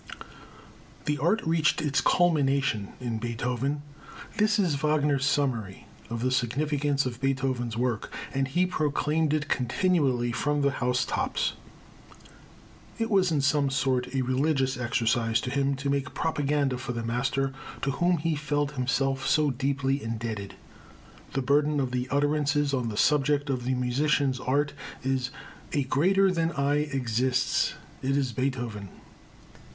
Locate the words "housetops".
10.71-11.53